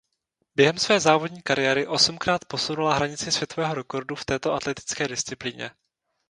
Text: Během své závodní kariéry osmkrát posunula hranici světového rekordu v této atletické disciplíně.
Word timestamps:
Během 0.55 0.77
své 0.77 0.99
závodní 0.99 1.41
kariéry 1.41 1.87
osmkrát 1.87 2.45
posunula 2.45 2.95
hranici 2.95 3.31
světového 3.31 3.73
rekordu 3.75 4.15
v 4.15 4.25
této 4.25 4.53
atletické 4.53 5.07
disciplíně. 5.07 5.71